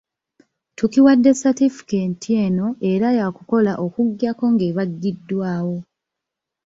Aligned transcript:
Tukiwadde 0.77 1.31
satifikeeti 1.41 2.29
eno 2.45 2.67
era 2.91 3.07
yaakukola 3.19 3.71
okuggyako 3.85 4.45
ng'ebaggiddwako. 4.53 5.77